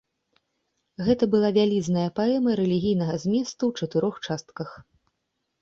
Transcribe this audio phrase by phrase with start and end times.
[1.09, 4.69] Гэта была вялізная паэма рэлігійнага зместу ў чатырох частках.